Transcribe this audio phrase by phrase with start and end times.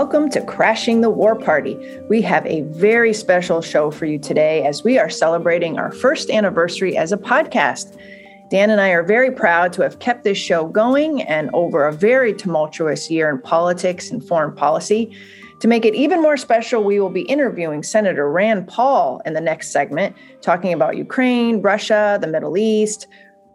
[0.00, 1.76] welcome to Crashing the War Party.
[2.08, 6.30] We have a very special show for you today as we are celebrating our first
[6.30, 8.00] anniversary as a podcast.
[8.48, 11.92] Dan and I are very proud to have kept this show going and over a
[11.92, 15.14] very tumultuous year in politics and foreign policy.
[15.60, 19.40] To make it even more special, we will be interviewing Senator Rand Paul in the
[19.42, 23.06] next segment, talking about Ukraine, Russia, the Middle East,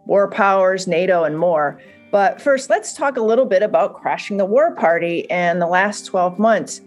[0.04, 1.80] war powers, NATO, and more.
[2.16, 6.06] But first, let's talk a little bit about crashing the war party and the last
[6.06, 6.80] 12 months.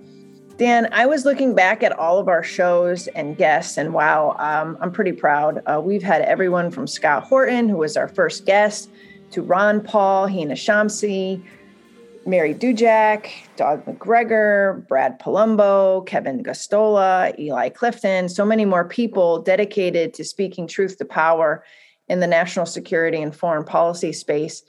[0.57, 4.75] Dan, I was looking back at all of our shows and guests, and wow, um,
[4.81, 5.61] I'm pretty proud.
[5.67, 8.89] Uh, we've had everyone from Scott Horton, who was our first guest,
[9.29, 11.43] to Ron Paul, Hina Shamsi,
[12.25, 20.15] Mary Dudziak, Doug Macgregor, Brad Polumbo, Kevin Gosztola, Eli Clifton, so many more people dedicated
[20.15, 21.63] to speaking truth to power
[22.07, 24.63] in the national security and foreign policy space.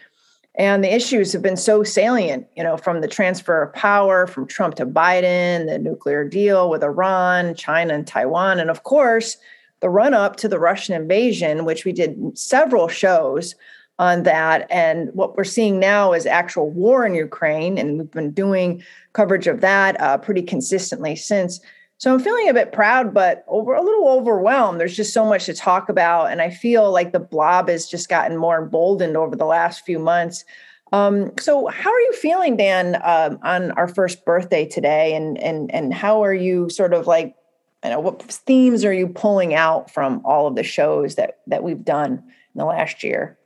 [0.56, 4.46] And the issues have been so salient, you know, from the transfer of power from
[4.46, 9.36] Trump to Biden, the nuclear deal with Iran, China, and Taiwan, and of course,
[9.80, 13.54] the run up to the Russian invasion, which we did several shows
[13.98, 14.66] on that.
[14.70, 17.78] And what we're seeing now is actual war in Ukraine.
[17.78, 21.60] And we've been doing coverage of that uh, pretty consistently since.
[22.00, 24.80] So I'm feeling a bit proud, but over a little overwhelmed.
[24.80, 28.08] There's just so much to talk about, and I feel like the blob has just
[28.08, 30.46] gotten more emboldened over the last few months.
[30.92, 35.70] Um, so, how are you feeling, Dan, um, on our first birthday today, and and
[35.74, 37.36] and how are you sort of like,
[37.84, 41.62] you know, what themes are you pulling out from all of the shows that that
[41.62, 43.38] we've done in the last year?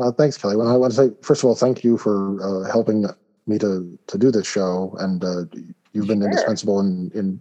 [0.00, 0.54] Uh, thanks, Kelly.
[0.54, 3.06] Well, I want to say first of all, thank you for uh, helping
[3.48, 5.46] me to to do this show, and uh,
[5.92, 6.28] You've been sure.
[6.28, 7.40] indispensable in in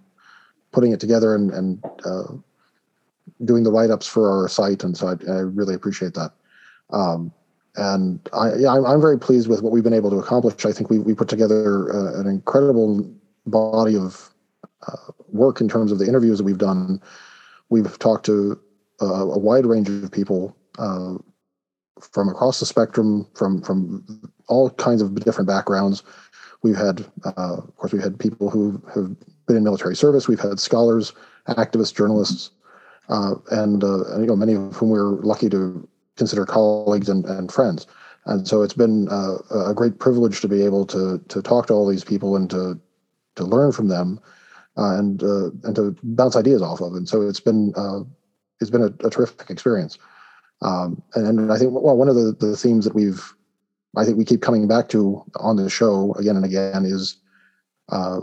[0.71, 2.33] putting it together and and uh,
[3.45, 6.31] doing the write ups for our site, and so I, I really appreciate that.
[6.91, 7.31] Um,
[7.75, 10.65] and I, yeah, I'm, I'm, very pleased with what we've been able to accomplish.
[10.65, 13.09] I think we we put together uh, an incredible
[13.45, 14.29] body of
[14.87, 17.01] uh, work in terms of the interviews that we've done.
[17.69, 18.59] We've talked to
[19.01, 21.15] uh, a wide range of people uh,
[22.01, 24.05] from across the spectrum, from from
[24.47, 26.03] all kinds of different backgrounds,
[26.63, 29.15] We've had, uh, of course, we've had people who have
[29.47, 30.27] been in military service.
[30.27, 31.13] We've had scholars,
[31.47, 32.51] activists, journalists,
[33.09, 37.51] uh, and, uh, you know many of whom we're lucky to consider colleagues and, and
[37.51, 37.87] friends.
[38.25, 39.37] And so it's been uh,
[39.69, 42.79] a great privilege to be able to to talk to all these people and to
[43.35, 44.19] to learn from them
[44.77, 46.93] uh, and and to bounce ideas off of.
[46.93, 47.73] And so it's been
[48.59, 49.97] it's been a, a terrific experience.
[50.61, 53.33] Um, and, and, I think well, one of the, the themes that we've
[53.97, 57.17] I think we keep coming back to on the show again and again is
[57.89, 58.21] uh,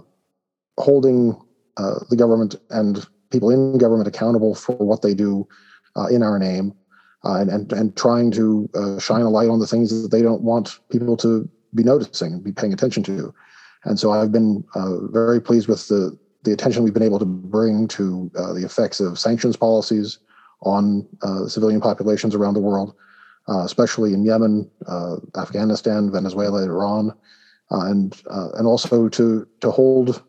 [0.78, 1.38] holding
[1.76, 5.46] uh, the government and people in government accountable for what they do
[5.96, 6.72] uh, in our name,
[7.24, 10.22] uh, and, and and trying to uh, shine a light on the things that they
[10.22, 13.34] don't want people to be noticing and be paying attention to.
[13.84, 17.26] And so I've been uh, very pleased with the the attention we've been able to
[17.26, 20.18] bring to the effects of sanctions policies
[20.62, 21.06] on
[21.48, 22.94] civilian populations around the world
[23.48, 27.12] uh, especially in Yemen, uh, Afghanistan, Venezuela, Iran,
[27.70, 30.22] uh, and uh, and also to to hold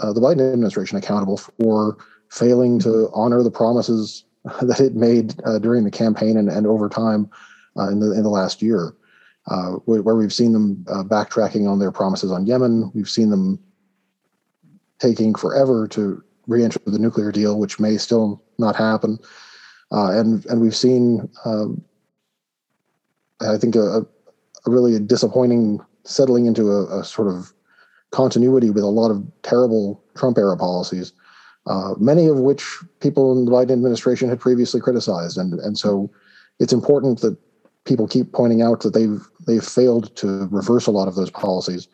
[0.00, 1.98] uh, the Biden administration accountable for
[2.30, 4.24] failing to honor the promises
[4.62, 7.30] that it made during the campaign and, and over time
[7.90, 8.94] in the in the last year,
[9.84, 13.58] where we've seen them backtracking on their promises on Yemen, we've seen them
[14.98, 19.18] taking forever to re-enter the nuclear deal, which may still not happen.
[19.92, 21.82] Uh, and and we've seen, um,
[23.40, 27.52] I think, a, a, really disappointing settling into a, a, sort of
[28.10, 31.12] continuity with a lot of terrible Trump era policies,
[31.66, 36.10] uh, many of which people in the Biden administration had previously criticized, and and so
[36.58, 37.36] it's important that
[37.84, 41.86] people keep pointing out that they've they've failed to reverse a lot of those policies,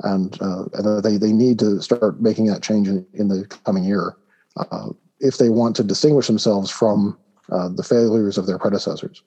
[0.00, 3.84] and uh, and they they need to start making that change in, in the coming
[3.84, 4.16] year.
[4.56, 4.88] Uh,
[5.20, 7.18] if they want to distinguish themselves from
[7.50, 9.22] uh, the failures of their predecessors.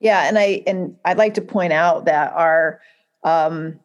[0.00, 2.80] Yeah, and I and I'd like to point out that our
[3.24, 3.80] um,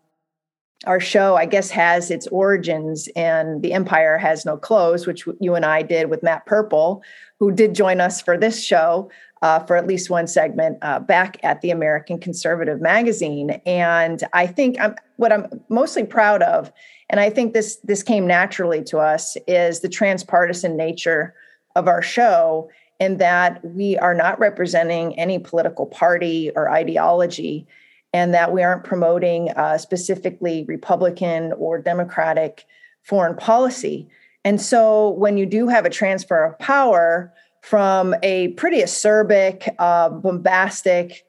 [0.85, 5.55] our show, I guess, has its origins in The Empire Has No Clothes, which you
[5.55, 7.03] and I did with Matt Purple,
[7.39, 9.09] who did join us for this show
[9.41, 13.61] uh, for at least one segment uh, back at the American Conservative magazine.
[13.65, 16.71] And I think I'm, what I'm mostly proud of,
[17.11, 21.35] and I think this this came naturally to us, is the transpartisan nature
[21.75, 22.69] of our show
[22.99, 27.67] and that we are not representing any political party or ideology,
[28.13, 32.65] and that we aren't promoting uh, specifically Republican or Democratic
[33.01, 34.07] foreign policy.
[34.45, 40.09] And so when you do have a transfer of power from a pretty acerbic, uh,
[40.09, 41.25] bombastic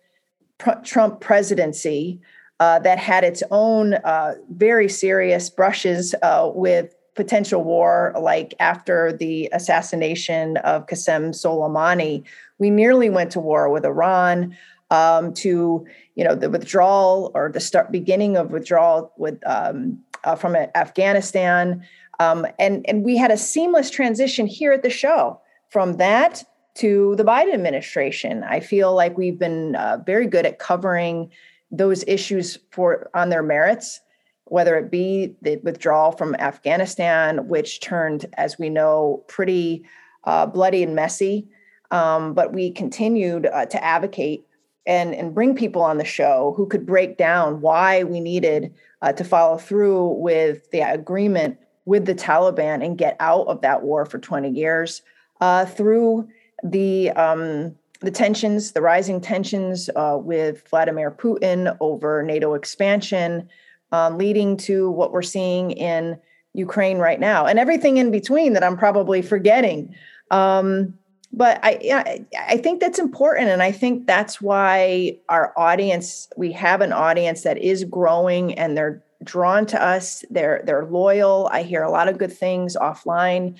[0.58, 2.20] pr- Trump presidency
[2.60, 9.12] uh, that had its own uh, very serious brushes uh, with potential war, like after
[9.12, 12.24] the assassination of Qasem Soleimani.
[12.58, 14.56] We nearly went to war with Iran.
[14.90, 20.36] Um, to you know the withdrawal or the start beginning of withdrawal with um, uh,
[20.36, 21.82] from Afghanistan,
[22.20, 25.40] um, and and we had a seamless transition here at the show
[25.70, 26.44] from that
[26.74, 28.44] to the Biden administration.
[28.44, 31.30] I feel like we've been uh, very good at covering
[31.72, 34.00] those issues for on their merits,
[34.44, 39.84] whether it be the withdrawal from Afghanistan, which turned, as we know, pretty
[40.24, 41.48] uh, bloody and messy.
[41.90, 44.46] Um, but we continued uh, to advocate
[44.86, 49.12] and, and bring people on the show who could break down why we needed uh,
[49.12, 54.04] to follow through with the agreement with the Taliban and get out of that war
[54.06, 55.02] for 20 years
[55.40, 56.28] uh, through
[56.62, 63.48] the um, the tensions, the rising tensions uh, with Vladimir Putin over NATO expansion,
[63.92, 66.18] um, leading to what we're seeing in
[66.54, 69.94] Ukraine right now, and everything in between that I'm probably forgetting.
[70.30, 70.98] Um,
[71.32, 76.82] but I, I think that's important, and I think that's why our audience, we have
[76.82, 80.24] an audience that is growing, and they're drawn to us.
[80.30, 81.48] They're they're loyal.
[81.50, 83.58] I hear a lot of good things offline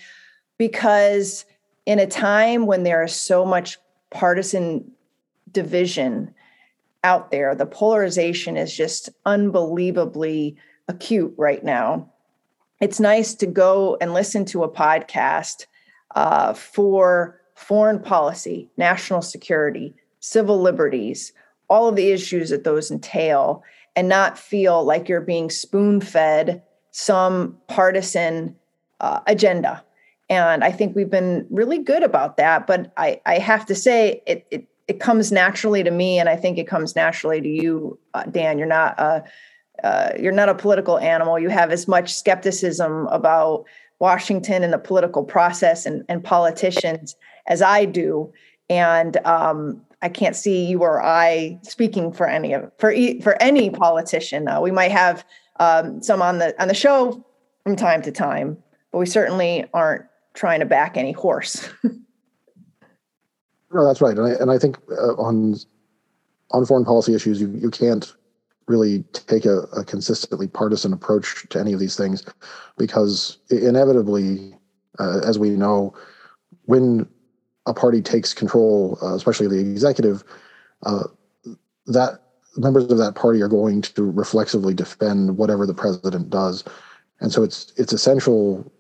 [0.59, 1.45] because
[1.87, 3.79] in a time when there is so much
[4.13, 4.91] partisan
[5.51, 6.35] division
[7.05, 10.57] out there, the polarization is just unbelievably
[10.89, 12.09] acute right now.
[12.81, 15.67] It's nice to go and listen to a podcast
[16.15, 21.33] uh, for foreign policy, national security, civil liberties,
[21.69, 23.63] all of the issues that those entail,
[23.95, 28.55] and not feel like you're being spoon fed some partisan
[29.01, 29.83] uh, agenda
[30.33, 32.67] and I think we've been really good about that.
[32.67, 36.37] But I, I have to say, it, it, it comes naturally to me, and I
[36.37, 38.59] think it comes naturally to you, uh, Dan.
[38.59, 39.25] You're not a
[39.83, 41.39] uh, you're not a political animal.
[41.39, 43.65] You have as much skepticism about
[43.99, 48.33] Washington and the political process and, and politicians as I do.
[48.69, 53.71] And um, I can't see you or I speaking for any of for for any
[53.71, 54.49] politician.
[54.49, 55.25] Uh, we might have
[55.59, 57.25] um, some on the on the show
[57.65, 58.57] from time to time,
[58.91, 61.69] but we certainly aren't trying to back any horse.
[61.85, 65.57] no, that's right, and I, and I think uh, on
[66.51, 68.13] on foreign policy issues, you you can't
[68.69, 72.25] really take a, a, consistently partisan approach to any of these things
[72.79, 74.55] because inevitably,
[75.01, 75.93] uh, as we know,
[76.67, 77.09] when
[77.67, 80.23] a party takes control, uh, especially the executive,
[80.85, 81.05] uh,
[81.87, 82.23] that
[82.57, 86.65] members of that party are going to reflexively defend whatever the president does,
[87.21, 88.71] and so it's it's essential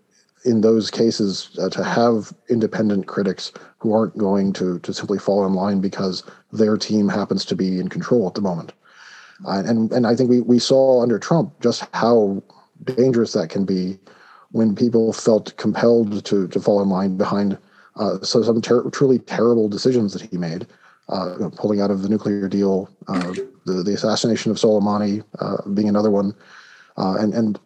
[0.44, 5.46] in those cases uh, to have independent critics who aren't going to to simply fall
[5.46, 6.22] in line because
[6.52, 8.72] their team happens to be in control at the moment.
[9.46, 12.42] Uh, and and I think we we saw under Trump just how
[12.84, 13.98] dangerous that can be
[14.50, 17.58] when people felt compelled to to fall in line behind
[17.96, 20.66] uh, so some ter- truly terrible decisions that he made,
[21.08, 23.34] uh, pulling out of the nuclear deal, uh,
[23.66, 26.34] the the assassination of Soleimani uh, being another one,
[26.96, 27.58] uh, and and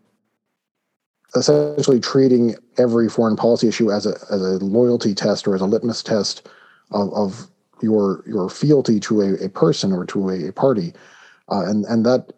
[1.37, 5.67] essentially treating every foreign policy issue as a as a loyalty test or as a
[5.67, 6.49] litmus test
[6.91, 7.51] of, of
[7.83, 10.93] your your fealty to a, a person or to a, a party,
[11.51, 12.33] uh, and and that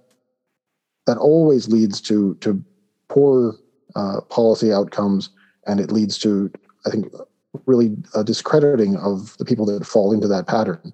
[1.06, 2.62] that always leads to to
[3.08, 3.54] poor
[3.96, 5.30] uh, policy outcomes,
[5.66, 6.50] and it leads to
[6.86, 7.12] I think
[7.66, 10.92] really a discrediting of the people that fall into that pattern.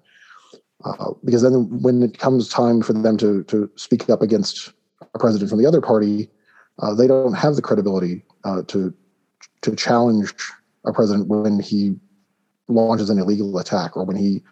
[0.83, 4.71] Uh, because then when it comes time for them to to speak up against
[5.13, 6.29] a president from the other party,
[6.79, 8.93] uh, they don't have the credibility uh, to
[9.61, 10.33] to challenge
[10.85, 11.95] a president when he
[12.67, 14.43] launches an illegal attack or when he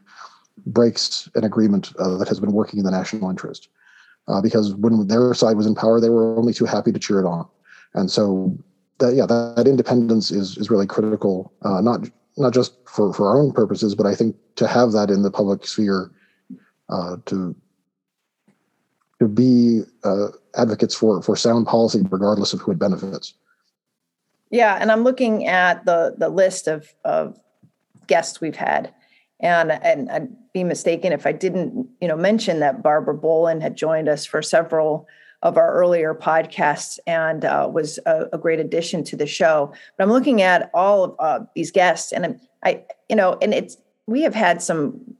[0.65, 3.69] breaks an agreement uh, that has been working in the national interest.
[4.27, 7.19] Uh, because when their side was in power, they were only too happy to cheer
[7.19, 7.45] it on,
[7.93, 8.57] and so
[8.99, 11.51] that yeah, that, that independence is is really critical.
[11.63, 15.09] Uh, not not just for for our own purposes, but I think to have that
[15.09, 16.11] in the public sphere
[16.89, 17.53] uh, to
[19.23, 23.33] to be uh, advocates for for sound policy, regardless of who it benefits.
[24.51, 27.39] Yeah, and I'm looking at the the list of of
[28.07, 28.93] guests we've had,
[29.39, 33.75] and and I'd be mistaken if I didn't you know mention that Barbara Boland had
[33.75, 35.07] joined us for several
[35.41, 39.73] of our earlier podcasts and uh, was a, a, great addition to the show.
[39.97, 43.77] But I'm looking at all of uh, these guests, and I you know, and it's
[44.05, 45.15] we have had some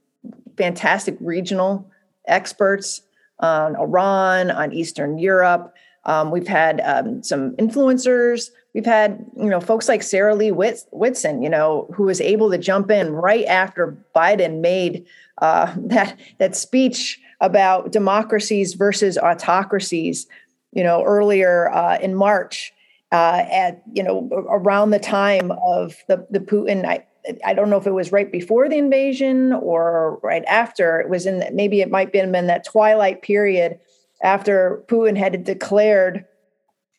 [0.58, 1.90] fantastic regional
[2.28, 3.02] experts
[3.44, 5.76] on Iran, on Eastern Europe.
[6.06, 8.50] Um, we've had um, some influencers.
[8.74, 12.58] We've had, you know, folks like Sarah Leah Whitson, you know, who was able to
[12.58, 15.06] jump in right after Biden made
[15.40, 20.28] uh, that that speech about democracies versus autocracies,
[20.72, 22.74] you know, earlier uh, in March,
[23.12, 27.04] uh, at you know around the time of the the Putin.
[27.46, 31.00] I, don't know if it was right before the invasion or right after.
[31.00, 33.80] It was in maybe it might have been in that twilight period
[34.22, 36.26] after Putin had declared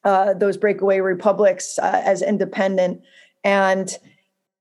[0.05, 3.03] uh, those breakaway republics uh, as independent
[3.43, 3.99] and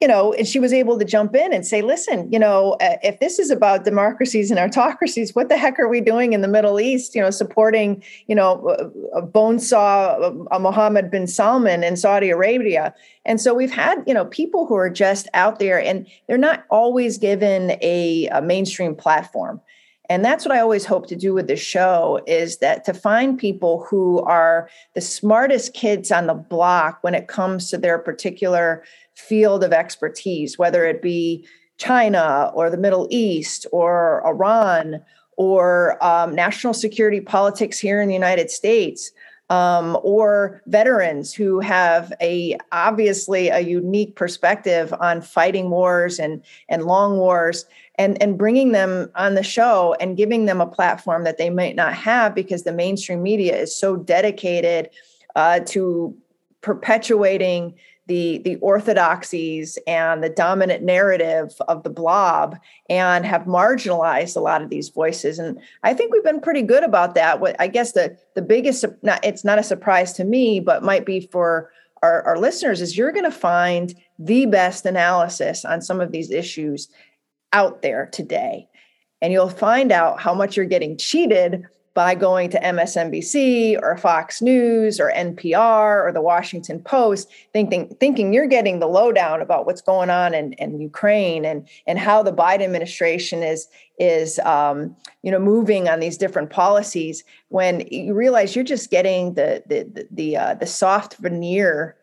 [0.04, 3.22] you know, and she was able to jump in and say, listen, you know, if
[3.22, 6.78] this is about democracies and autocracies, what the heck are we doing in the Middle
[6.78, 8.68] East, you know, supporting, you know,
[9.16, 12.94] a bone saw uh, Mohammed bin Salman in Saudi Arabia.
[13.24, 16.66] And so we've had, you know, people who are just out there and they're not
[16.70, 19.62] always given a, a mainstream platform.
[20.10, 23.40] And that's what I always hope to do with the show is that to find
[23.40, 28.84] people who are the smartest kids on the block when it comes to their particular
[29.16, 31.46] field of expertise, whether it be
[31.78, 35.02] China or the Middle East or Iran
[35.38, 39.12] or um, national security politics here in the United States.
[39.50, 46.86] Um, or veterans who have a obviously a unique perspective on fighting wars and and
[46.86, 47.66] long wars
[47.96, 51.76] and and bringing them on the show and giving them a platform that they might
[51.76, 54.90] not have because the mainstream media is so dedicated
[55.36, 56.16] uh, to
[56.62, 57.76] perpetuating
[58.08, 62.58] the the orthodoxies and the dominant narrative of the blob
[62.90, 65.40] and have marginalized a lot of these voices.
[65.40, 67.40] And i think we've been pretty good about that.
[67.40, 71.06] What i guess the the biggest not, it's not a surprise to me but might
[71.06, 71.72] be for
[72.04, 76.30] our, our listeners is you're going to find the best analysis on some of these
[76.30, 76.90] issues
[77.54, 78.68] out there today.
[79.22, 84.42] And you'll find out how much you're getting cheated by going to MSNBC or Fox
[84.42, 89.82] News or NPR or the Washington Post, thinking thinking you're getting the lowdown about what's
[89.82, 93.68] going on in, in Ukraine and and how the Biden administration is
[94.00, 97.24] is um, you know moving on these different policies.
[97.50, 101.96] When you realize you're just getting the the the uh, the soft veneer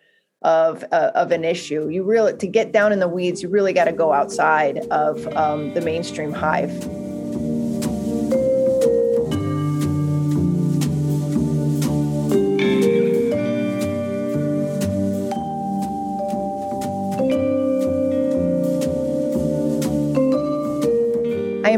[0.42, 1.88] of uh, of an issue.
[1.88, 3.42] You really to get down in the weeds.
[3.42, 7.09] You really got to go outside of um, the mainstream hive.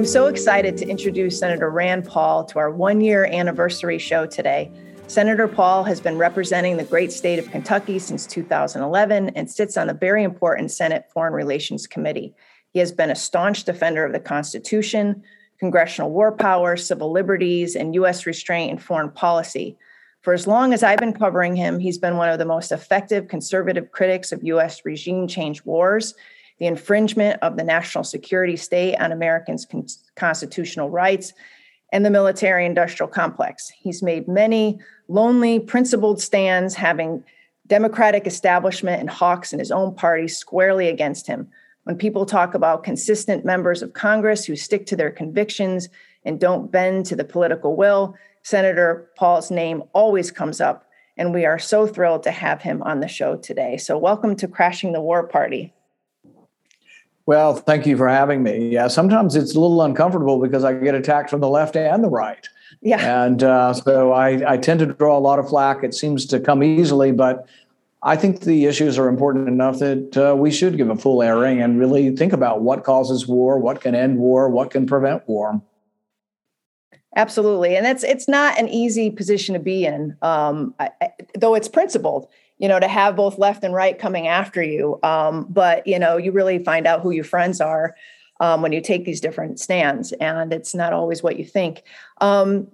[0.02, 4.26] I am so excited to introduce Senator Rand Paul to our one year anniversary show
[4.26, 4.68] today.
[5.06, 9.88] Senator Paul has been representing the great state of Kentucky since 2011 and sits on
[9.88, 12.35] a very important Senate Foreign Relations Committee.
[12.73, 15.23] He has been a staunch defender of the Constitution,
[15.61, 18.26] congressional war power, civil liberties, and U.S.
[18.26, 19.78] restraint in foreign policy.
[20.23, 23.28] For as long as I've been covering him, he's been one of the most effective
[23.28, 24.85] conservative critics of U.S.
[24.85, 26.14] regime change wars
[26.62, 31.33] the infringement of the national security state on Americans' con- constitutional rights,
[31.92, 33.69] and the military industrial complex.
[33.69, 34.78] He's made many
[35.09, 37.25] lonely, principled stands, having
[37.66, 41.49] Democratic establishment and hawks in his own party squarely against him.
[41.83, 45.88] When people talk about consistent members of Congress who stick to their convictions
[46.25, 48.14] and don't bend to the political will,
[48.45, 50.88] Senator Paul's name always comes up.
[51.16, 53.78] And we are so thrilled to have him on the show today.
[53.78, 55.75] So, welcome to Crashing the War Party.
[57.26, 58.69] Well, thank you for having me.
[58.69, 62.09] Yeah, sometimes it's a little uncomfortable because I get attacked from the left and the
[62.09, 62.47] right.
[62.81, 63.25] Yeah.
[63.25, 65.85] And uh, so I, I tend to draw a lot of flack.
[65.85, 67.47] It seems to come easily, but
[68.02, 71.62] I think the issues are important enough that uh, we should give a full airing
[71.62, 75.62] and really think about what causes war, what can end war, what can prevent war.
[77.14, 81.55] Absolutely, and that's it's not an easy position to be in, um, I, I, though
[81.55, 82.26] it's principled
[82.62, 85.00] you know, to have both left and right coming after you.
[85.02, 87.97] Um, but, you know, you really find out who your friends are
[88.38, 91.83] um, when you take these different stands, and it's not always what you think.
[92.21, 92.69] Um,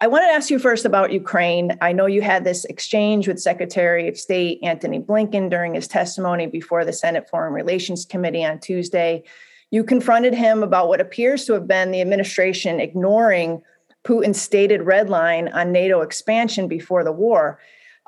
[0.00, 1.78] I wanted to ask you first about Ukraine.
[1.80, 6.46] I know you had this exchange with Secretary of State Antony Blinken during his testimony
[6.48, 9.22] before the Senate Foreign Relations Committee on Tuesday.
[9.70, 13.62] You confronted him about what appears to have been the administration ignoring
[14.04, 17.60] Putin's stated red line on NATO expansion before the war.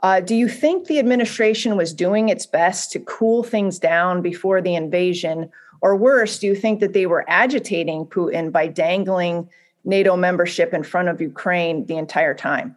[0.02, 4.60] Uh, do you think the administration was doing its best to cool things down before
[4.60, 5.50] the invasion?
[5.80, 9.48] Or worse, do you think that they were agitating Putin by dangling
[9.84, 12.76] NATO membership in front of Ukraine the entire time?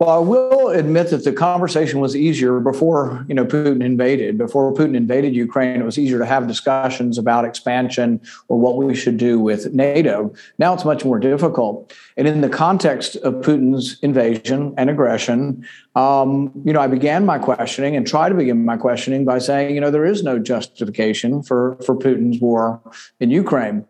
[0.00, 4.38] Well, I will admit that the conversation was easier before you know Putin invaded.
[4.38, 8.94] Before Putin invaded Ukraine, it was easier to have discussions about expansion or what we
[8.94, 10.32] should do with NATO.
[10.56, 11.92] Now it's much more difficult.
[12.16, 17.40] And in the context of Putin's invasion and aggression, um, you know, I began my
[17.40, 21.42] questioning and try to begin my questioning by saying, you know, there is no justification
[21.42, 22.80] for for Putin's war
[23.18, 23.84] in Ukraine.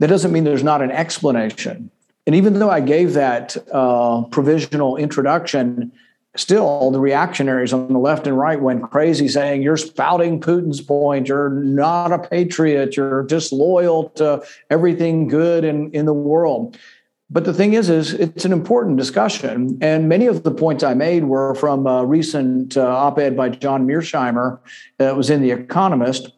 [0.00, 1.90] that doesn't mean there's not an explanation.
[2.26, 5.92] And even though I gave that uh, provisional introduction,
[6.34, 11.28] still the reactionaries on the left and right went crazy saying you're spouting Putin's point,
[11.28, 16.76] you're not a patriot, you're disloyal to everything good in, in the world.
[17.28, 20.94] But the thing is, is it's an important discussion, and many of the points I
[20.94, 24.60] made were from a recent uh, op-ed by John Mearsheimer
[24.98, 26.30] that was in The Economist,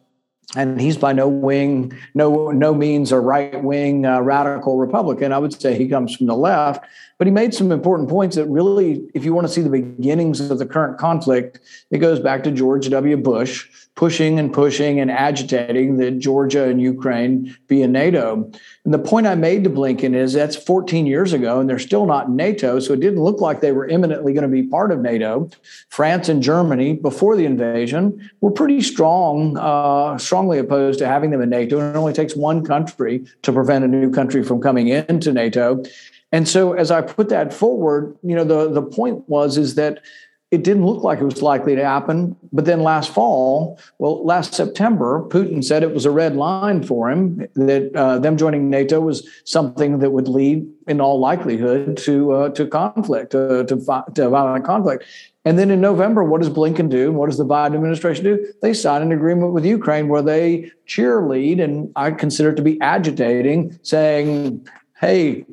[0.55, 5.31] and he's by no wing, no no means a right wing uh, radical Republican.
[5.31, 6.85] I would say he comes from the left,
[7.19, 10.39] but he made some important points that really, if you want to see the beginnings
[10.39, 11.59] of the current conflict,
[11.91, 13.17] it goes back to George W.
[13.17, 18.49] Bush pushing and pushing and agitating that Georgia and Ukraine be in NATO.
[18.85, 22.05] And the point I made to Blinken is that's 14 years ago, and they're still
[22.05, 22.79] not in NATO.
[22.79, 25.49] So it didn't look like they were imminently going to be part of NATO.
[25.89, 31.41] France and Germany, before the invasion, were pretty strong, uh, strongly opposed to having them
[31.41, 31.79] in NATO.
[31.79, 35.83] And it only takes one country to prevent a new country from coming into NATO.
[36.31, 40.01] And so as I put that forward, you know, the, the point was is that
[40.51, 42.35] it didn't look like it was likely to happen.
[42.51, 47.09] But then last fall, well, last September, Putin said it was a red line for
[47.11, 52.31] him that uh, them joining NATO was something that would lead, in all likelihood, to
[52.31, 55.05] uh, to conflict, uh, to, to violent conflict.
[55.45, 57.11] And then in November, what does Blinken do?
[57.11, 58.53] What does the Biden administration do?
[58.63, 62.81] They sign an agreement with Ukraine where they cheerlead, and I consider it to be
[62.81, 64.67] agitating, saying,
[64.99, 65.45] hey,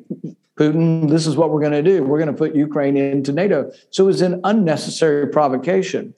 [0.57, 2.03] Putin, this is what we're going to do.
[2.03, 3.71] We're going to put Ukraine into NATO.
[3.91, 6.13] So it was an unnecessary provocation.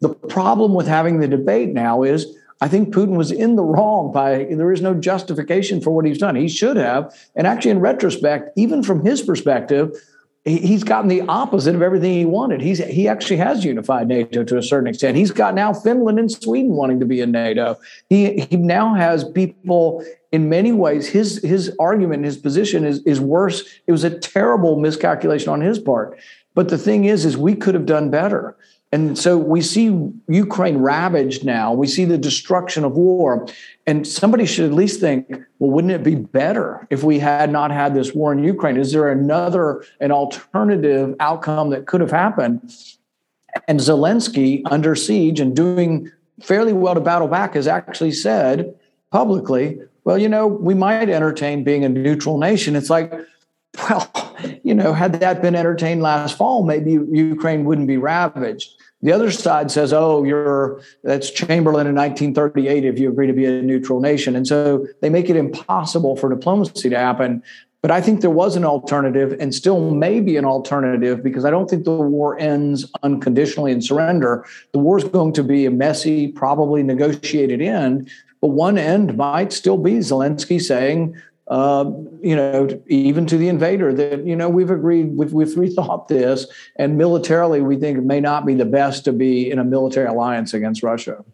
[0.00, 4.12] The problem with having the debate now is I think Putin was in the wrong
[4.12, 6.34] by there is no justification for what he's done.
[6.34, 7.14] He should have.
[7.36, 9.96] And actually, in retrospect, even from his perspective,
[10.44, 12.60] he's gotten the opposite of everything he wanted.
[12.60, 15.16] He's he actually has unified NATO to a certain extent.
[15.16, 17.78] He's got now Finland and Sweden wanting to be in NATO.
[18.08, 23.20] He he now has people in many ways his his argument his position is is
[23.20, 23.62] worse.
[23.86, 26.18] It was a terrible miscalculation on his part.
[26.56, 28.56] But the thing is is we could have done better.
[28.90, 29.86] And so we see
[30.28, 31.72] Ukraine ravaged now.
[31.72, 33.46] We see the destruction of war.
[33.86, 37.70] And somebody should at least think, well, wouldn't it be better if we had not
[37.70, 38.76] had this war in Ukraine?
[38.76, 42.72] Is there another, an alternative outcome that could have happened?
[43.68, 48.76] And Zelensky, under siege and doing fairly well to battle back, has actually said
[49.10, 52.76] publicly, well, you know, we might entertain being a neutral nation.
[52.76, 53.12] It's like,
[53.88, 54.10] well,
[54.62, 58.72] you know, had that been entertained last fall, maybe Ukraine wouldn't be ravaged.
[59.02, 63.44] The other side says, "Oh, you're that's Chamberlain in 1938 if you agree to be
[63.44, 67.42] a neutral nation," and so they make it impossible for diplomacy to happen.
[67.82, 71.50] But I think there was an alternative, and still may be an alternative, because I
[71.50, 74.46] don't think the war ends unconditionally in surrender.
[74.72, 78.08] The war is going to be a messy, probably negotiated end.
[78.44, 81.16] But one end might still be Zelensky saying,
[81.48, 86.08] uh, you know, even to the invader that, you know, we've agreed, we've, we've rethought
[86.08, 89.64] this, and militarily, we think it may not be the best to be in a
[89.64, 91.24] military alliance against Russia.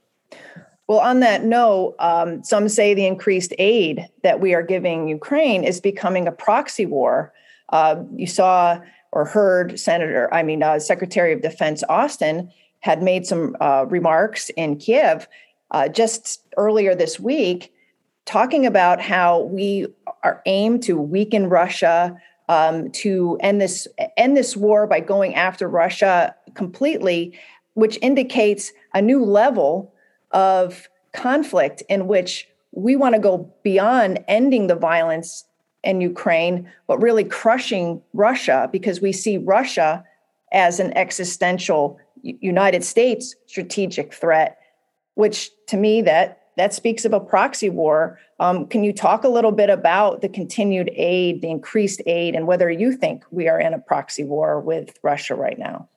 [0.86, 5.64] Well, on that note, um, some say the increased aid that we are giving Ukraine
[5.64, 7.32] is becoming a proxy war.
[7.70, 13.26] Uh, you saw or heard Senator, I mean, uh, Secretary of Defense Austin had made
[13.26, 15.26] some uh, remarks in Kiev
[15.70, 17.72] uh, just earlier this week
[18.26, 19.86] talking about how we
[20.22, 22.16] are aimed to weaken Russia,
[22.48, 27.38] um, to end this end this war by going after Russia completely,
[27.74, 29.92] which indicates a new level
[30.32, 35.44] of conflict in which we want to go beyond ending the violence
[35.82, 40.04] in Ukraine, but really crushing Russia because we see Russia
[40.52, 44.58] as an existential United States strategic threat,
[45.14, 48.18] which to me that that speaks of a proxy war.
[48.38, 52.46] Um, can you talk a little bit about the continued aid, the increased aid, and
[52.46, 55.88] whether you think we are in a proxy war with Russia right now?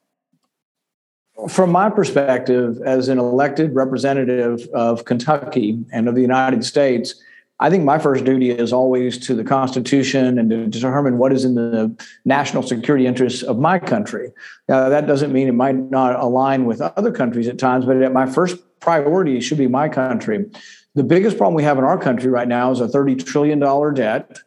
[1.50, 7.16] From my perspective, as an elected representative of Kentucky and of the United States,
[7.60, 11.46] I think my first duty is always to the Constitution and to determine what is
[11.46, 11.96] in the
[12.26, 14.32] national security interests of my country.
[14.68, 18.12] Now, that doesn't mean it might not align with other countries at times, but at
[18.14, 20.46] my first priority should be my country.
[20.96, 23.60] The biggest problem we have in our country right now is a $30 trillion
[23.94, 24.38] debt.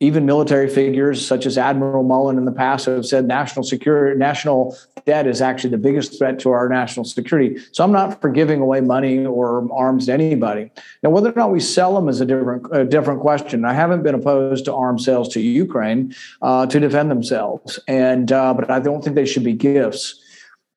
[0.00, 4.76] Even military figures such as Admiral Mullen in the past have said national security, national
[5.06, 7.58] debt is actually the biggest threat to our national security.
[7.70, 10.72] So I'm not for giving away money or arms to anybody.
[11.02, 13.64] Now, whether or not we sell them is a different, a different question.
[13.64, 18.54] I haven't been opposed to arms sales to Ukraine uh, to defend themselves, and uh,
[18.54, 20.20] but I don't think they should be gifts.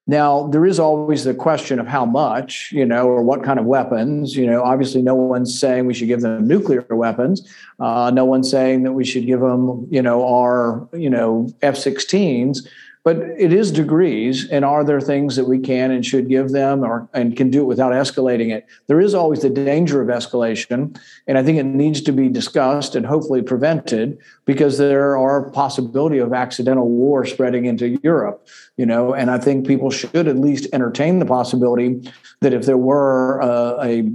[0.05, 3.65] Now, there is always the question of how much, you know, or what kind of
[3.65, 4.35] weapons.
[4.35, 7.47] You know, obviously, no one's saying we should give them nuclear weapons.
[7.79, 11.75] Uh, no one's saying that we should give them, you know, our, you know, F
[11.75, 12.67] 16s
[13.03, 16.83] but it is degrees and are there things that we can and should give them
[16.83, 18.65] or and can do it without escalating it?
[18.87, 22.95] There is always the danger of escalation and i think it needs to be discussed
[22.95, 29.13] and hopefully prevented because there are possibility of accidental war spreading into europe you know?
[29.13, 32.11] And i think people should at least entertain the possibility
[32.41, 34.09] that if there were uh, a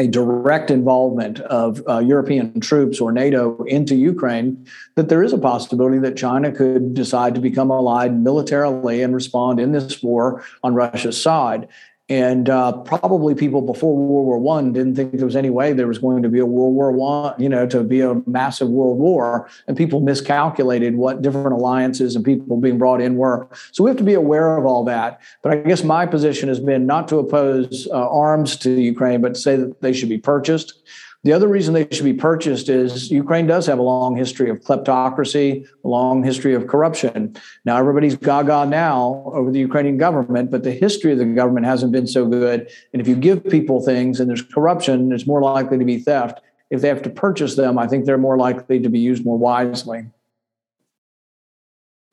[0.00, 5.38] a direct involvement of uh, European troops or NATO into Ukraine, that there is a
[5.38, 10.74] possibility that China could decide to become allied militarily and respond in this war on
[10.74, 11.68] Russia's side.
[12.10, 15.86] And uh, probably people before World War One didn't think there was any way there
[15.86, 18.98] was going to be a World War One, you know, to be a massive world
[18.98, 19.48] war.
[19.68, 23.48] And people miscalculated what different alliances and people being brought in were.
[23.70, 25.20] So we have to be aware of all that.
[25.42, 29.34] But I guess my position has been not to oppose uh, arms to Ukraine, but
[29.34, 30.79] to say that they should be purchased.
[31.22, 34.60] The other reason they should be purchased is Ukraine does have a long history of
[34.60, 37.36] kleptocracy, a long history of corruption.
[37.66, 41.92] Now, everybody's gaga now over the Ukrainian government, but the history of the government hasn't
[41.92, 42.70] been so good.
[42.94, 46.40] And if you give people things and there's corruption, it's more likely to be theft.
[46.70, 49.36] If they have to purchase them, I think they're more likely to be used more
[49.36, 50.06] wisely.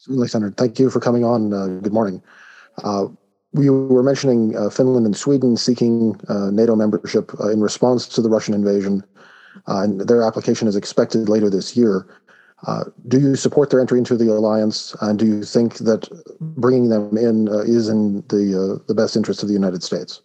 [0.09, 1.53] Alexander, thank you for coming on.
[1.53, 2.21] Uh, good morning.
[2.83, 3.07] Uh,
[3.57, 8.21] we were mentioning uh, Finland and Sweden seeking uh, NATO membership uh, in response to
[8.21, 9.03] the Russian invasion,
[9.67, 12.07] uh, and their application is expected later this year.
[12.65, 16.07] Uh, do you support their entry into the alliance, and do you think that
[16.39, 20.21] bringing them in uh, is in the the best interest of the United States?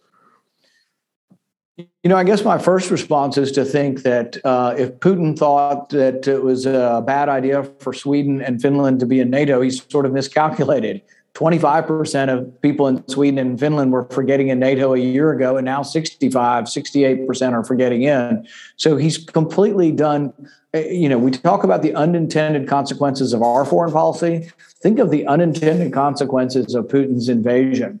[1.77, 4.35] You know, I guess my first response is to think that
[4.77, 9.19] if Putin thought that it was a bad idea for Sweden and Finland to be
[9.19, 11.01] in NATO, he's sort of miscalculated
[11.35, 15.65] 25% of people in Sweden and Finland were forgetting in NATO a year ago, and
[15.65, 18.47] now 65, 68% are forgetting in.
[18.75, 20.31] So he's completely done.
[20.75, 24.51] Eh, you know, we talk about the unintended consequences of our foreign policy.
[24.81, 27.99] Think of the unintended consequences of Putin's invasion.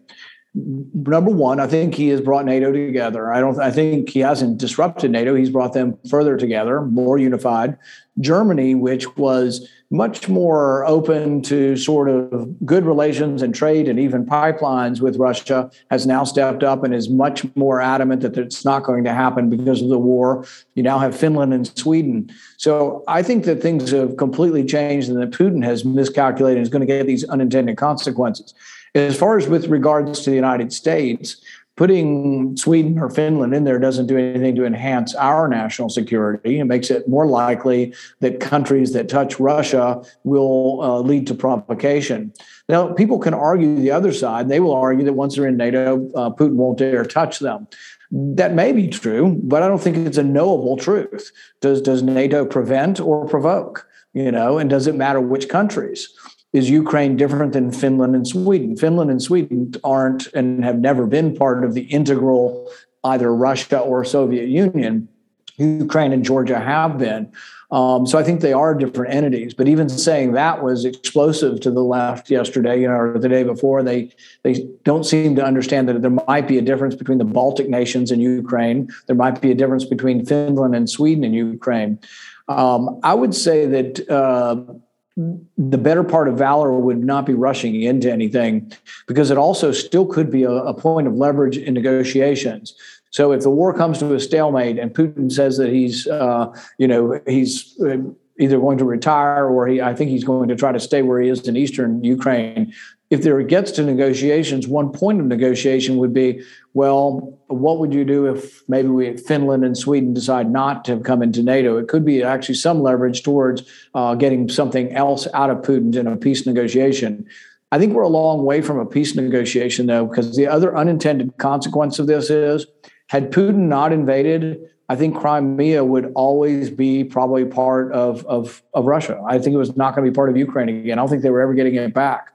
[0.55, 3.33] Number one, I think he has brought NATO together.
[3.33, 3.59] I don't.
[3.59, 5.33] I think he hasn't disrupted NATO.
[5.33, 7.75] He's brought them further together, more unified.
[8.19, 14.27] Germany, which was much more open to sort of good relations and trade and even
[14.27, 18.83] pipelines with Russia, has now stepped up and is much more adamant that it's not
[18.83, 20.45] going to happen because of the war.
[20.75, 22.29] You now have Finland and Sweden.
[22.57, 26.69] So I think that things have completely changed and that Putin has miscalculated and is
[26.69, 28.53] going to get these unintended consequences.
[28.95, 31.41] As far as with regards to the United States,
[31.75, 36.59] putting Sweden or Finland in there doesn't do anything to enhance our national security.
[36.59, 42.31] It makes it more likely that countries that touch Russia will uh, lead to provocation.
[42.69, 44.49] Now, people can argue the other side.
[44.49, 47.67] They will argue that once they're in NATO, uh, Putin won't dare touch them.
[48.11, 51.31] That may be true, but I don't think it's a knowable truth.
[51.61, 53.87] Does does NATO prevent or provoke?
[54.13, 56.13] You know, and does it matter which countries?
[56.53, 58.77] Is Ukraine different than Finland and Sweden?
[58.77, 62.71] Finland and Sweden aren't and have never been part of the integral
[63.03, 65.09] either Russia or Soviet Union.
[65.57, 67.31] Ukraine and Georgia have been.
[67.71, 69.53] Um, so I think they are different entities.
[69.53, 73.43] But even saying that was explosive to the left yesterday, you know, or the day
[73.43, 73.81] before.
[73.81, 74.11] They
[74.43, 78.11] they don't seem to understand that there might be a difference between the Baltic nations
[78.11, 78.89] and Ukraine.
[79.07, 81.99] There might be a difference between Finland and Sweden and Ukraine.
[82.47, 84.09] Um, I would say that.
[84.09, 84.75] Uh,
[85.15, 88.71] the better part of valor would not be rushing into anything
[89.07, 92.73] because it also still could be a, a, point of leverage in negotiations.
[93.11, 96.87] So if the war comes to a stalemate and Putin says that he's, uh, you
[96.87, 97.97] know, he's uh,
[98.39, 101.21] either going to retire or he, I think he's going to try to stay where
[101.21, 102.73] he is in eastern Ukraine,
[103.11, 108.03] if there gets to negotiations, one point of negotiation would be, well, what would you
[108.03, 111.77] do if maybe we Finland and Sweden decide not to come into NATO?
[111.77, 116.07] It could be actually some leverage towards uh, getting something else out of Putin in
[116.07, 117.27] a peace negotiation.
[117.71, 121.37] I think we're a long way from a peace negotiation, though, because the other unintended
[121.37, 122.65] consequence of this is
[123.07, 124.59] had Putin not invaded,
[124.89, 129.21] I think Crimea would always be probably part of, of, of Russia.
[129.27, 130.97] I think it was not going to be part of Ukraine again.
[130.97, 132.29] I don't think they were ever getting it back.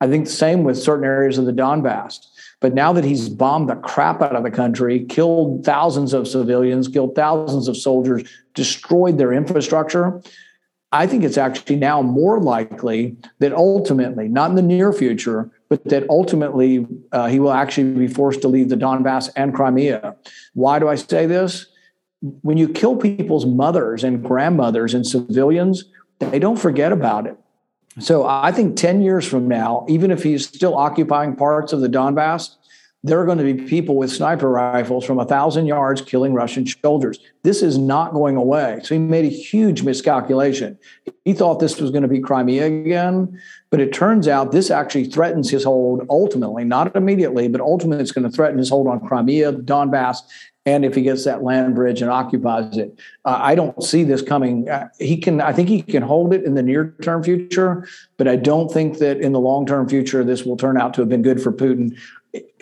[0.00, 2.26] I think the same with certain areas of the Donbass.
[2.60, 6.88] But now that he's bombed the crap out of the country, killed thousands of civilians,
[6.88, 8.22] killed thousands of soldiers,
[8.54, 10.22] destroyed their infrastructure,
[10.92, 15.82] I think it's actually now more likely that ultimately, not in the near future, but
[15.86, 20.14] that ultimately uh, he will actually be forced to leave the Donbass and Crimea.
[20.52, 21.66] Why do I say this?
[22.20, 25.84] When you kill people's mothers and grandmothers and civilians,
[26.20, 27.36] they don't forget about it
[28.00, 31.88] So I think 10 years from now, even if he's still occupying parts of the
[31.88, 32.56] Donbass,
[33.04, 36.66] there are going to be people with sniper rifles from a thousand yards killing Russian
[36.66, 37.18] soldiers.
[37.42, 38.80] This is not going away.
[38.82, 40.78] So he made a huge miscalculation.
[41.26, 45.04] He thought this was going to be Crimea again, but it turns out this actually
[45.04, 49.06] threatens his hold ultimately, not immediately, but ultimately it's going to threaten his hold on
[49.06, 50.20] Crimea, Donbass,
[50.66, 52.98] and if he gets that land bridge and occupies it.
[53.24, 54.68] Uh, I don't see this coming.
[54.68, 58.28] Uh, he can, I think he can hold it in the near term future, but
[58.28, 61.08] I don't think that in the long term future this will turn out to have
[61.08, 61.96] been good for Putin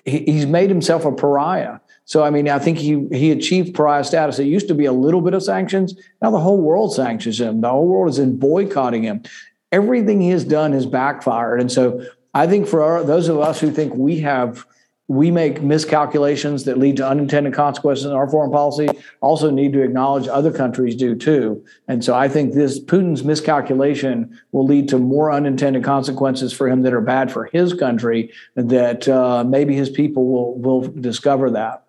[0.04, 1.78] he's made himself a pariah.
[2.04, 4.38] So I mean, I think he he achieved pariah status.
[4.38, 5.94] It used to be a little bit of sanctions.
[6.20, 7.60] Now the whole world sanctions him.
[7.60, 9.22] The whole world is in boycotting him.
[9.70, 11.60] Everything he has done has backfired.
[11.60, 14.66] And so I think for our, those of us who think we have
[15.08, 18.88] we make miscalculations that lead to unintended consequences in our foreign policy
[19.20, 24.38] also need to acknowledge other countries do too and so i think this putin's miscalculation
[24.52, 29.08] will lead to more unintended consequences for him that are bad for his country that
[29.08, 31.84] uh, maybe his people will will discover that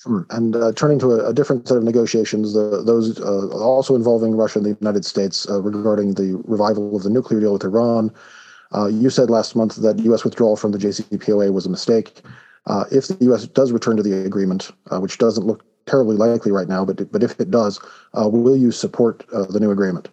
[0.00, 0.24] Sure.
[0.30, 4.60] And uh, turning to a, a, different set of negotiations, uh, those also involving Russia
[4.60, 8.12] and the United States uh, regarding the revival of the nuclear deal with Iran.
[8.74, 10.24] Uh, you said last month that U.S.
[10.24, 12.20] withdrawal from the JCPOA was a mistake.
[12.66, 13.46] Uh, if the U.S.
[13.46, 17.22] does return to the agreement, uh, which doesn't look terribly likely right now, but but
[17.22, 17.80] if it does,
[18.18, 20.08] uh, will you support uh, the new agreement?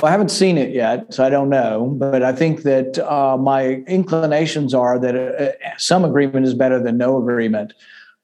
[0.00, 1.94] Well, I haven't seen it yet, so I don't know.
[1.98, 7.18] But I think that uh, my inclinations are that some agreement is better than no
[7.18, 7.74] agreement.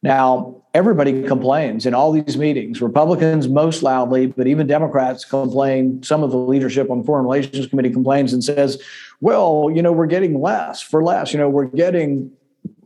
[0.03, 2.81] Now, everybody complains in all these meetings.
[2.81, 6.03] Republicans most loudly, but even Democrats complain.
[6.05, 8.81] Some of the leadership on Foreign Relations Committee complains and says,
[9.21, 11.33] well, you know, we're getting less for less.
[11.33, 12.31] You know, we're getting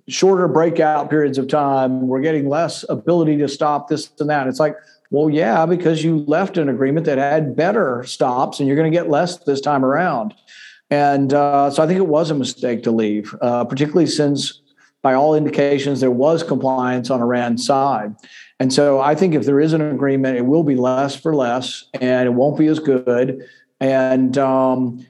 [0.09, 2.09] shorter breakout periods of time.
[2.09, 4.47] We're getting less ability to stop this and that.
[4.47, 4.77] It's like,
[5.11, 8.97] well, yeah, because you left an agreement that had better stops and you're going to
[8.97, 10.35] get less this time around.
[10.91, 14.62] And uh, so I think it was a mistake to leave, uh, particularly since
[15.03, 18.15] by all indications, there was compliance on Iran's side.
[18.61, 21.85] And so I think if there is an agreement, it will be less for less
[22.01, 23.45] and it won't be as good.
[23.81, 25.05] And, um,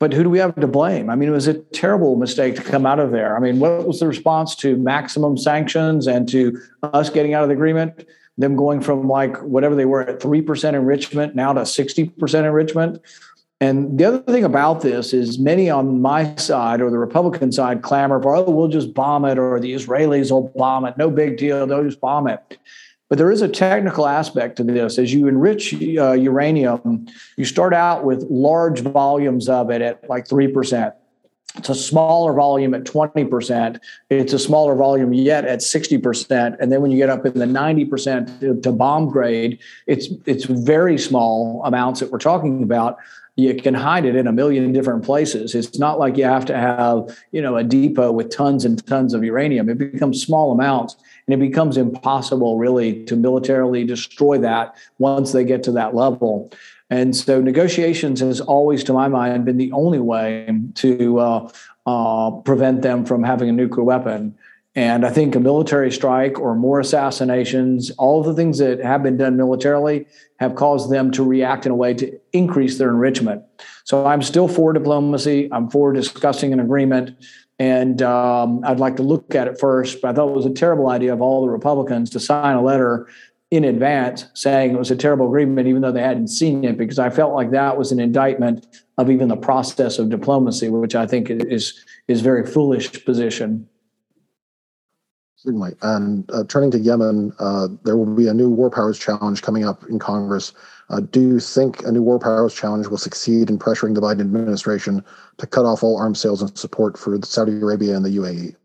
[0.00, 1.08] but who do we have to blame?
[1.10, 3.36] I mean, it was a terrible mistake to come out of there.
[3.36, 7.48] I mean, what was the response to maximum sanctions and to us getting out of
[7.48, 8.04] the agreement?
[8.36, 13.00] Them going from like whatever they were at 3% enrichment now to 60% enrichment.
[13.60, 17.82] And the other thing about this is many on my side or the Republican side
[17.82, 20.96] clamor for, oh, we'll just bomb it, or the Israelis will bomb it.
[20.96, 21.66] No big deal.
[21.66, 22.58] They'll just bomb it.
[23.08, 24.98] But there is a technical aspect to this.
[24.98, 30.28] As you enrich uh, uranium, you start out with large volumes of it at like
[30.28, 30.92] 3%.
[31.56, 33.80] It's a smaller volume at 20%.
[34.10, 36.56] It's a smaller volume yet at 60%.
[36.60, 40.44] And then when you get up in the 90% to, to bomb grade, it's it's
[40.44, 42.98] very small amounts that we're talking about
[43.38, 45.54] you can hide it in a million different places.
[45.54, 49.14] It's not like you have to have, you know, a depot with tons and tons
[49.14, 49.68] of uranium.
[49.68, 55.44] It becomes small amounts and it becomes impossible really to militarily destroy that once they
[55.44, 56.50] get to that level.
[56.90, 61.52] And so negotiations has always, to my mind, been the only way to uh,
[61.86, 64.36] uh, prevent them from having a nuclear weapon.
[64.78, 69.02] And I think a military strike or more assassinations, all of the things that have
[69.02, 70.06] been done militarily
[70.38, 73.42] have caused them to react in a way to increase their enrichment.
[73.82, 75.48] So I'm still for diplomacy.
[75.50, 77.10] I'm for discussing an agreement.
[77.58, 80.00] And um, I'd like to look at it first.
[80.00, 82.62] But I thought it was a terrible idea of all the Republicans to sign a
[82.62, 83.08] letter
[83.50, 87.00] in advance saying it was a terrible agreement, even though they hadn't seen it, because
[87.00, 88.64] I felt like that was an indictment
[88.96, 93.68] of even the process of diplomacy, which I think is is very foolish position.
[95.38, 95.76] Certainly.
[95.82, 99.64] And uh, turning to Yemen, uh, there will be a new war powers challenge coming
[99.64, 100.52] up in Congress.
[100.90, 104.20] Uh, do you think a new war powers challenge will succeed in pressuring the Biden
[104.20, 105.04] administration
[105.36, 108.56] to cut off all arms sales and support for Saudi Arabia and the UAE?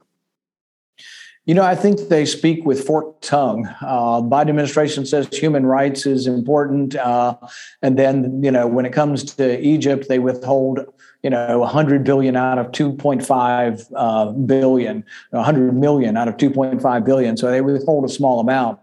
[1.46, 3.68] You know, I think they speak with forked tongue.
[3.82, 7.36] Uh, Biden administration says human rights is important, uh,
[7.82, 10.80] and then you know when it comes to Egypt, they withhold
[11.24, 17.38] you know 100 billion out of 2.5 uh, billion 100 million out of 2.5 billion.
[17.38, 18.80] So they withhold a small amount.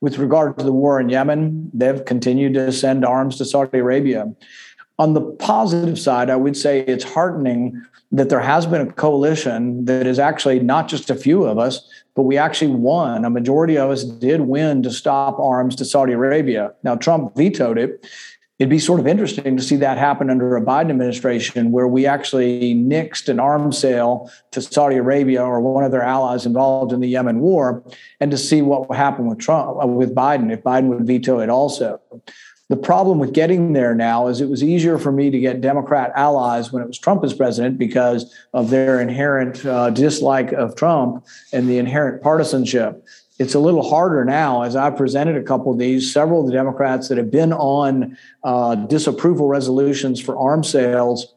[0.00, 4.34] With regard to the war in yemen they've continued to send arms to saudi arabia.
[4.98, 7.80] On the positive side i would say it's heartening
[8.12, 11.88] that there has been a coalition that is actually not just a few of us
[12.16, 13.24] but we actually won.
[13.24, 16.72] A majority of us did win to stop arms to saudi arabia.
[16.82, 18.04] Now trump vetoed it
[18.58, 22.06] it'd be sort of interesting to see that happen under a Biden administration where we
[22.06, 27.00] actually nixed an arms sale to Saudi Arabia or one of their allies involved in
[27.00, 27.82] the Yemen war
[28.20, 31.40] and to see what would happen with Trump uh, with Biden if Biden would veto
[31.40, 32.00] it also.
[32.70, 36.12] The problem with getting there now is it was easier for me to get Democrat
[36.14, 41.26] allies when it was Trump as president because of their inherent uh, dislike of Trump
[41.52, 43.04] and the inherent partisanship.
[43.38, 46.12] It's a little harder now as I presented a couple of these.
[46.12, 51.34] Several of the Democrats that have been on uh, disapproval resolutions for arms sales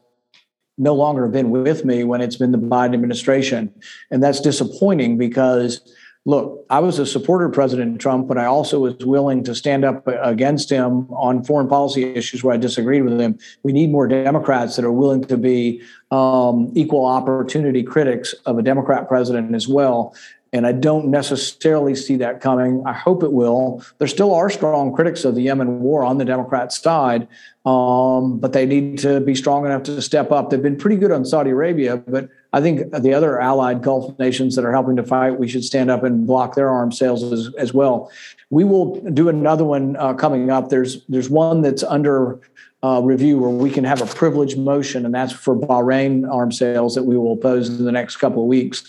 [0.78, 3.74] no longer have been with me when it's been the Biden administration.
[4.12, 5.80] And that's disappointing because
[6.24, 9.84] look, I was a supporter of President Trump, but I also was willing to stand
[9.84, 13.38] up against him on foreign policy issues where I disagreed with him.
[13.62, 18.62] We need more Democrats that are willing to be um, equal opportunity critics of a
[18.62, 20.14] Democrat president as well.
[20.52, 22.82] And I don't necessarily see that coming.
[22.86, 23.84] I hope it will.
[23.98, 27.28] There still are strong critics of the Yemen war on the Democrat side,
[27.66, 30.48] um, but they need to be strong enough to step up.
[30.48, 34.56] They've been pretty good on Saudi Arabia, but I think the other allied Gulf nations
[34.56, 37.54] that are helping to fight, we should stand up and block their arms sales as,
[37.58, 38.10] as well.
[38.48, 40.70] We will do another one uh, coming up.
[40.70, 42.40] There's there's one that's under
[42.82, 46.94] uh, review where we can have a privilege motion, and that's for Bahrain arms sales
[46.94, 48.84] that we will oppose in the next couple of weeks.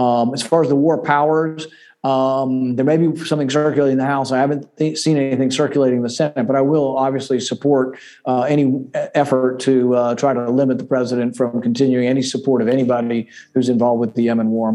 [0.00, 1.66] Um, as far as the war powers,
[2.04, 4.32] um, there may be something circulating in the House.
[4.32, 8.42] I haven't th- seen anything circulating in the Senate, but I will obviously support uh,
[8.42, 8.82] any
[9.14, 13.68] effort to uh, try to limit the president from continuing any support of anybody who's
[13.68, 14.72] involved with the Yemen war.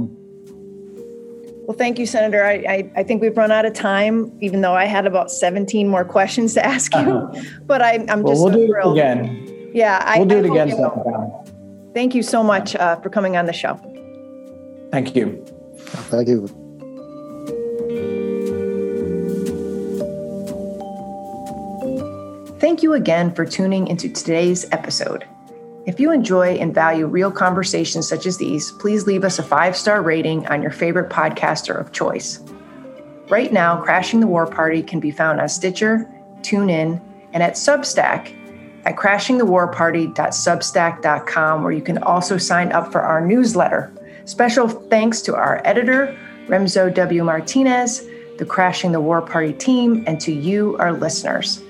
[1.66, 2.46] Well, thank you, Senator.
[2.46, 5.88] I, I, I, think we've run out of time, even though I had about 17
[5.88, 7.00] more questions to ask you.
[7.00, 7.42] Uh-huh.
[7.66, 8.98] But I, am just well, we'll so do thrilled.
[9.00, 9.72] It again.
[9.74, 10.70] Yeah, we'll do it again.
[11.96, 13.80] Thank you so much uh, for coming on the show.
[14.96, 15.44] Thank you.
[16.08, 16.48] Thank you.
[22.60, 25.28] Thank you again for tuning into today's episode.
[25.86, 29.76] If you enjoy and value real conversations such as these, please leave us a five
[29.76, 32.40] star rating on your favorite podcaster of choice.
[33.28, 37.02] Right now, Crashing the War Party can be found on Stitcher, TuneIn,
[37.34, 38.34] and at Substack
[38.86, 43.92] at crashingthewarparty.substack.com, where you can also sign up for our newsletter.
[44.26, 47.24] Special thanks to our editor, Remzo W.
[47.24, 48.08] Martinez,
[48.38, 51.62] the Crashing the War Party team, and to you, our listeners.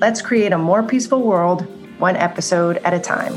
[0.00, 1.66] Let's create a more peaceful world,
[1.98, 3.34] one episode at a time.